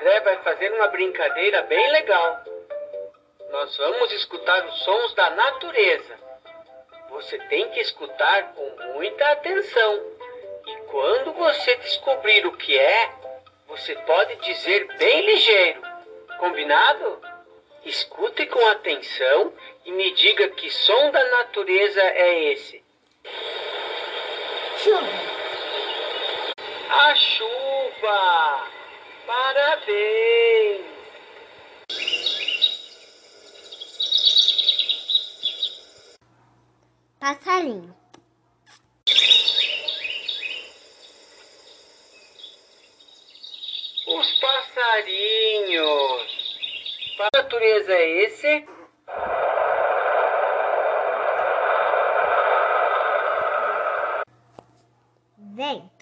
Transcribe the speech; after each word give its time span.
André 0.00 0.20
vai 0.20 0.38
fazer 0.38 0.72
uma 0.72 0.88
brincadeira 0.88 1.60
bem 1.64 1.92
legal. 1.92 2.42
Nós 3.50 3.76
vamos 3.76 4.10
escutar 4.14 4.64
os 4.64 4.78
sons 4.82 5.12
da 5.14 5.28
natureza. 5.28 6.18
Você 7.10 7.38
tem 7.50 7.68
que 7.68 7.80
escutar 7.80 8.54
com 8.54 8.94
muita 8.94 9.28
atenção. 9.32 10.00
E 10.66 10.76
quando 10.90 11.34
você 11.34 11.76
descobrir 11.76 12.46
o 12.46 12.56
que 12.56 12.78
é, 12.78 13.10
você 13.66 13.94
pode 13.94 14.36
dizer 14.36 14.86
bem 14.96 15.20
ligeiro. 15.20 15.82
Combinado? 16.38 17.20
Escute 17.84 18.46
com 18.46 18.66
atenção 18.68 19.52
e 19.84 19.92
me 19.92 20.14
diga 20.14 20.48
que 20.48 20.70
som 20.70 21.10
da 21.10 21.24
natureza 21.24 22.00
é 22.00 22.52
esse. 22.52 22.82
Chuva. 24.78 25.06
A 26.88 27.14
chuva! 27.14 28.79
Parabéns! 29.30 30.84
Passarinho. 37.20 37.96
Os 44.08 44.40
passarinhos. 44.40 45.86
Qual 47.16 47.28
natureza 47.32 47.92
é 47.92 48.24
esse? 48.24 48.68
Vento. 55.38 55.99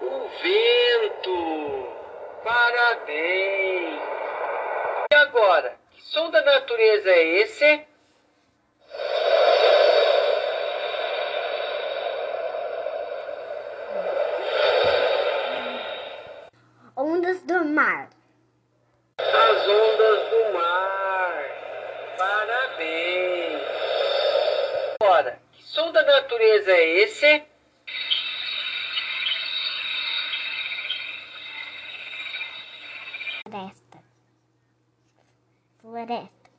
O 0.00 0.28
vento. 0.42 1.88
Parabéns! 2.44 4.00
E 5.10 5.14
agora, 5.14 5.76
que 5.90 6.02
som 6.02 6.30
da 6.30 6.42
natureza 6.42 7.10
é 7.10 7.24
esse? 7.40 7.86
Ondas 16.96 17.42
do 17.42 17.64
mar. 17.64 18.08
As 19.18 19.68
ondas 19.68 20.30
do 20.30 20.52
mar. 20.54 21.44
Parabéns! 22.18 23.62
Agora, 25.00 25.38
que 25.52 25.62
som 25.64 25.92
da 25.92 26.02
natureza 26.02 26.70
é 26.70 26.88
esse? 27.00 27.55
Floresta. 33.46 34.02
Floresta. 35.80 36.50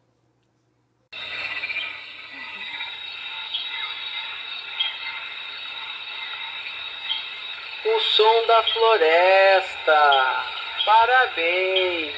O 7.85 7.99
som 7.99 8.47
da 8.47 8.63
floresta. 8.63 10.45
Parabéns! 10.85 12.15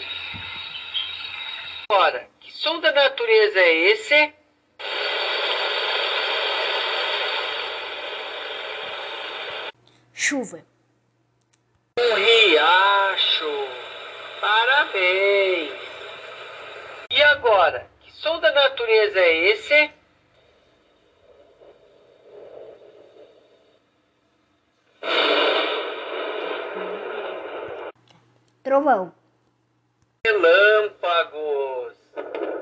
Agora, 1.89 2.29
que 2.39 2.51
som 2.53 2.79
da 2.79 2.91
natureza 2.91 3.59
é 3.59 3.73
esse? 3.73 4.33
Chuva. 10.13 10.63
Um 11.97 12.13
riacho. 12.13 13.28
Parabéns! 14.39 15.71
E 17.11 17.21
agora, 17.23 17.89
que 18.01 18.11
som 18.13 18.39
da 18.39 18.51
natureza 18.51 19.19
é 19.19 19.49
esse? 19.49 19.91
Trovão. 28.63 29.13
Relâmpagos. 30.25 31.97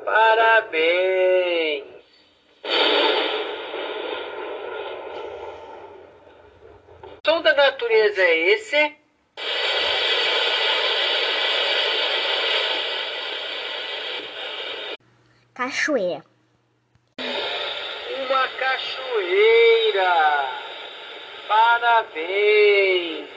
Parabéns! 0.06 1.86
Som 7.26 7.42
da 7.42 7.54
natureza 7.54 8.22
é 8.22 8.38
esse? 8.54 9.07
Cachoeira. 15.68 16.24
Uma 17.20 18.48
cachoeira. 18.58 20.16
Parabéns! 21.46 23.28